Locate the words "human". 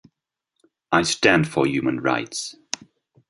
1.67-1.99